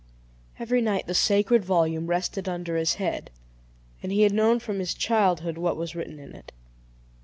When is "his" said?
2.75-2.95, 4.79-4.95